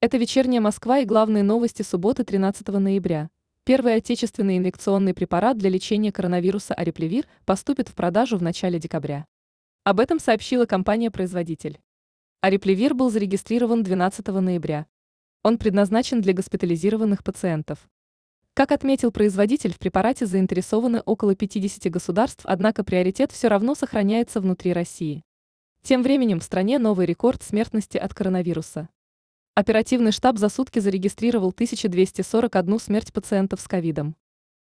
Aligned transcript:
Это 0.00 0.16
вечерняя 0.16 0.60
Москва 0.60 1.00
и 1.00 1.04
главные 1.04 1.42
новости 1.42 1.82
субботы 1.82 2.22
13 2.22 2.68
ноября. 2.68 3.30
Первый 3.64 3.96
отечественный 3.96 4.58
инъекционный 4.58 5.12
препарат 5.12 5.58
для 5.58 5.70
лечения 5.70 6.12
коронавируса 6.12 6.72
Ареплевир 6.72 7.26
поступит 7.44 7.88
в 7.88 7.96
продажу 7.96 8.38
в 8.38 8.42
начале 8.42 8.78
декабря. 8.78 9.26
Об 9.82 9.98
этом 9.98 10.20
сообщила 10.20 10.66
компания-производитель. 10.66 11.80
Ареплевир 12.42 12.94
был 12.94 13.10
зарегистрирован 13.10 13.82
12 13.82 14.24
ноября. 14.28 14.86
Он 15.42 15.58
предназначен 15.58 16.20
для 16.20 16.32
госпитализированных 16.32 17.24
пациентов. 17.24 17.90
Как 18.54 18.70
отметил 18.70 19.10
производитель, 19.10 19.72
в 19.72 19.80
препарате 19.80 20.26
заинтересованы 20.26 21.00
около 21.06 21.34
50 21.34 21.90
государств, 21.90 22.42
однако 22.44 22.84
приоритет 22.84 23.32
все 23.32 23.48
равно 23.48 23.74
сохраняется 23.74 24.40
внутри 24.40 24.72
России. 24.72 25.24
Тем 25.82 26.04
временем 26.04 26.38
в 26.38 26.44
стране 26.44 26.78
новый 26.78 27.04
рекорд 27.04 27.42
смертности 27.42 27.98
от 27.98 28.14
коронавируса. 28.14 28.88
Оперативный 29.60 30.12
штаб 30.12 30.38
за 30.38 30.50
сутки 30.50 30.78
зарегистрировал 30.78 31.48
1241 31.48 32.78
смерть 32.78 33.12
пациентов 33.12 33.60
с 33.60 33.66
ковидом. 33.66 34.14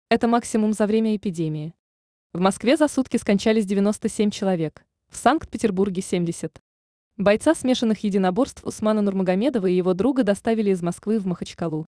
Это 0.08 0.28
максимум 0.28 0.74
за 0.74 0.86
время 0.86 1.16
эпидемии. 1.16 1.74
В 2.32 2.40
Москве 2.40 2.78
за 2.78 2.88
сутки 2.88 3.18
скончались 3.18 3.66
97 3.66 4.30
человек, 4.30 4.86
в 5.10 5.18
Санкт-Петербурге 5.18 6.04
70. 6.04 6.62
Бойца 7.18 7.56
смешанных 7.56 8.04
единоборств 8.04 8.64
Усмана 8.64 9.02
Нурмагомедова 9.02 9.66
и 9.66 9.74
его 9.74 9.96
друга 9.96 10.22
доставили 10.22 10.70
из 10.70 10.84
Москвы 10.84 11.18
в 11.18 11.26
Махачкалу. 11.26 11.88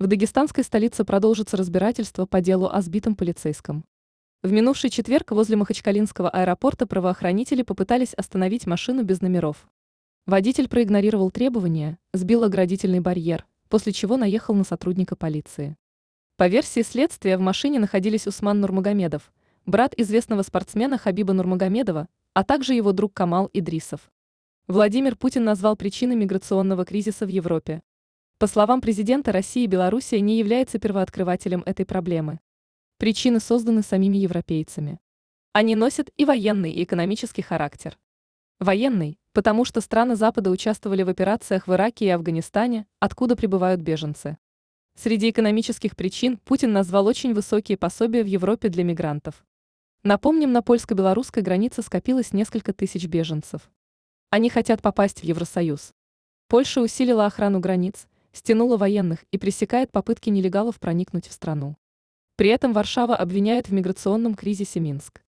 В 0.00 0.08
дагестанской 0.08 0.64
столице 0.64 1.04
продолжится 1.04 1.56
разбирательство 1.56 2.26
по 2.26 2.40
делу 2.40 2.68
о 2.68 2.82
сбитом 2.82 3.14
полицейском. 3.14 3.84
В 4.42 4.50
минувший 4.50 4.90
четверг 4.90 5.30
возле 5.30 5.54
Махачкалинского 5.54 6.28
аэропорта 6.28 6.88
правоохранители 6.88 7.62
попытались 7.62 8.12
остановить 8.12 8.66
машину 8.66 9.04
без 9.04 9.20
номеров. 9.20 9.68
Водитель 10.26 10.68
проигнорировал 10.68 11.30
требования, 11.30 11.98
сбил 12.12 12.44
оградительный 12.44 13.00
барьер, 13.00 13.46
после 13.68 13.92
чего 13.92 14.16
наехал 14.16 14.54
на 14.54 14.64
сотрудника 14.64 15.16
полиции. 15.16 15.76
По 16.36 16.48
версии 16.48 16.82
следствия 16.82 17.36
в 17.36 17.40
машине 17.40 17.78
находились 17.78 18.26
Усман 18.26 18.60
Нурмагомедов, 18.60 19.32
брат 19.66 19.94
известного 19.96 20.42
спортсмена 20.42 20.98
Хабиба 20.98 21.32
Нурмагомедова, 21.32 22.08
а 22.32 22.44
также 22.44 22.74
его 22.74 22.92
друг 22.92 23.12
Камал 23.12 23.50
Идрисов. 23.52 24.10
Владимир 24.66 25.16
Путин 25.16 25.44
назвал 25.44 25.76
причины 25.76 26.16
миграционного 26.16 26.84
кризиса 26.84 27.26
в 27.26 27.28
Европе. 27.28 27.82
По 28.38 28.46
словам 28.46 28.80
президента 28.80 29.32
России, 29.32 29.66
Белоруссия 29.66 30.20
не 30.20 30.38
является 30.38 30.78
первооткрывателем 30.78 31.62
этой 31.66 31.84
проблемы. 31.84 32.40
Причины 32.96 33.38
созданы 33.38 33.82
самими 33.82 34.16
европейцами. 34.16 34.98
Они 35.52 35.74
носят 35.76 36.10
и 36.16 36.24
военный, 36.24 36.72
и 36.72 36.84
экономический 36.84 37.42
характер. 37.42 37.98
Военный, 38.58 39.19
потому 39.32 39.64
что 39.64 39.80
страны 39.80 40.16
Запада 40.16 40.50
участвовали 40.50 41.02
в 41.02 41.08
операциях 41.08 41.66
в 41.66 41.72
Ираке 41.72 42.06
и 42.06 42.10
Афганистане, 42.10 42.86
откуда 42.98 43.36
прибывают 43.36 43.80
беженцы. 43.80 44.38
Среди 44.96 45.30
экономических 45.30 45.96
причин 45.96 46.36
Путин 46.38 46.72
назвал 46.72 47.06
очень 47.06 47.32
высокие 47.32 47.78
пособия 47.78 48.22
в 48.22 48.26
Европе 48.26 48.68
для 48.68 48.84
мигрантов. 48.84 49.46
Напомним, 50.02 50.52
на 50.52 50.62
польско-белорусской 50.62 51.42
границе 51.42 51.82
скопилось 51.82 52.32
несколько 52.32 52.72
тысяч 52.72 53.06
беженцев. 53.06 53.70
Они 54.30 54.50
хотят 54.50 54.82
попасть 54.82 55.20
в 55.20 55.24
Евросоюз. 55.24 55.92
Польша 56.48 56.80
усилила 56.80 57.26
охрану 57.26 57.60
границ, 57.60 58.08
стянула 58.32 58.76
военных 58.76 59.24
и 59.30 59.38
пресекает 59.38 59.92
попытки 59.92 60.30
нелегалов 60.30 60.80
проникнуть 60.80 61.28
в 61.28 61.32
страну. 61.32 61.76
При 62.36 62.48
этом 62.48 62.72
Варшава 62.72 63.16
обвиняет 63.16 63.68
в 63.68 63.72
миграционном 63.72 64.34
кризисе 64.34 64.80
Минск. 64.80 65.22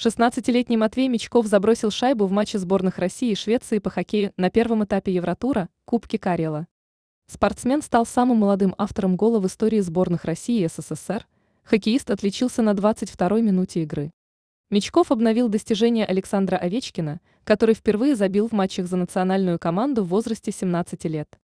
16-летний 0.00 0.78
Матвей 0.78 1.08
Мечков 1.08 1.46
забросил 1.46 1.90
шайбу 1.90 2.24
в 2.24 2.32
матче 2.32 2.56
сборных 2.56 2.96
России 2.96 3.32
и 3.32 3.34
Швеции 3.34 3.80
по 3.80 3.90
хоккею 3.90 4.32
на 4.38 4.48
первом 4.48 4.82
этапе 4.82 5.12
Евротура 5.12 5.68
Кубки 5.84 6.16
Карела. 6.16 6.66
Спортсмен 7.26 7.82
стал 7.82 8.06
самым 8.06 8.38
молодым 8.38 8.74
автором 8.78 9.16
гола 9.18 9.40
в 9.40 9.46
истории 9.46 9.80
сборных 9.80 10.24
России 10.24 10.64
и 10.64 10.68
СССР. 10.68 11.28
Хоккеист 11.64 12.10
отличился 12.10 12.62
на 12.62 12.70
22-й 12.70 13.42
минуте 13.42 13.82
игры. 13.82 14.10
Мечков 14.70 15.12
обновил 15.12 15.50
достижение 15.50 16.06
Александра 16.06 16.56
Овечкина, 16.56 17.20
который 17.44 17.74
впервые 17.74 18.16
забил 18.16 18.48
в 18.48 18.52
матчах 18.52 18.86
за 18.86 18.96
национальную 18.96 19.58
команду 19.58 20.02
в 20.02 20.08
возрасте 20.08 20.50
17 20.50 21.04
лет. 21.04 21.38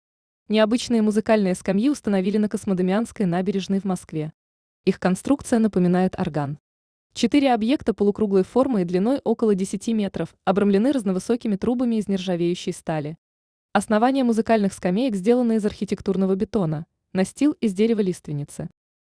Необычные 0.46 1.02
музыкальные 1.02 1.56
скамьи 1.56 1.90
установили 1.90 2.36
на 2.36 2.48
Космодемианской 2.48 3.26
набережной 3.26 3.80
в 3.80 3.84
Москве. 3.84 4.32
Их 4.84 5.00
конструкция 5.00 5.58
напоминает 5.58 6.16
орган. 6.16 6.60
Четыре 7.14 7.54
объекта 7.54 7.94
полукруглой 7.94 8.42
формы 8.42 8.82
и 8.82 8.84
длиной 8.84 9.20
около 9.22 9.54
10 9.54 9.86
метров 9.94 10.34
обрамлены 10.44 10.90
разновысокими 10.90 11.54
трубами 11.54 11.94
из 11.94 12.08
нержавеющей 12.08 12.72
стали. 12.72 13.16
Основание 13.72 14.24
музыкальных 14.24 14.72
скамеек 14.72 15.14
сделано 15.14 15.52
из 15.52 15.64
архитектурного 15.64 16.34
бетона, 16.34 16.86
настил 17.12 17.52
из 17.60 17.72
дерева 17.72 18.00
лиственницы. 18.00 18.68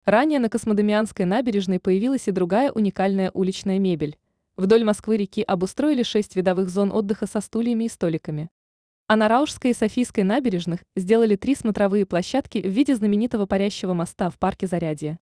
Ранее 0.04 0.40
на 0.40 0.50
Космодемианской 0.50 1.24
набережной 1.24 1.80
появилась 1.80 2.28
и 2.28 2.32
другая 2.32 2.70
уникальная 2.70 3.30
уличная 3.32 3.78
мебель. 3.78 4.18
Вдоль 4.58 4.84
Москвы-реки 4.84 5.40
обустроили 5.40 6.02
шесть 6.02 6.36
видовых 6.36 6.68
зон 6.68 6.92
отдыха 6.92 7.26
со 7.26 7.40
стульями 7.40 7.84
и 7.84 7.88
столиками. 7.88 8.50
А 9.06 9.16
на 9.16 9.26
Раушской 9.26 9.70
и 9.70 9.74
Софийской 9.74 10.22
набережных 10.22 10.80
сделали 10.96 11.36
три 11.36 11.54
смотровые 11.54 12.04
площадки 12.04 12.58
в 12.58 12.70
виде 12.70 12.94
знаменитого 12.94 13.46
парящего 13.46 13.94
моста 13.94 14.28
в 14.28 14.38
парке 14.38 14.66
Зарядье. 14.66 15.18